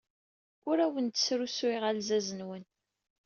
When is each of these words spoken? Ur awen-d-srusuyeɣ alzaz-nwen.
Ur 0.69 0.77
awen-d-srusuyeɣ 0.85 1.83
alzaz-nwen. 1.89 2.63